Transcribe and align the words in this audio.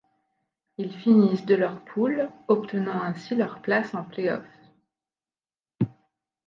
Ils 0.79 0.91
finissent 0.97 1.45
de 1.45 1.53
leur 1.53 1.79
poule, 1.85 2.31
obtenant 2.47 3.03
ainsi 3.03 3.35
leur 3.35 3.61
place 3.61 3.93
en 3.93 4.03
playoffs. 4.03 4.47